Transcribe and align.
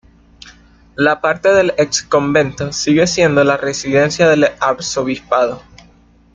La 0.95 1.21
parte 1.21 1.53
del 1.53 1.75
exconvento 1.77 2.71
sigue 2.73 3.05
siendo 3.05 3.43
la 3.43 3.55
residencia 3.55 4.27
del 4.27 4.47
arzobispado. 4.59 5.61